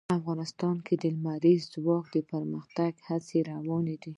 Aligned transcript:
افغانستان 0.19 0.75
کې 0.85 0.95
د 0.97 1.03
لمریز 1.15 1.61
ځواک 1.73 2.05
د 2.11 2.17
پرمختګ 2.31 2.91
هڅې 3.07 3.39
روانې 3.51 3.95
دي. 4.03 4.09